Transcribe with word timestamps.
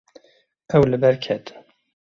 Ew 0.75 0.83
li 0.89 0.97
ber 1.03 1.15
ketin. 1.25 1.59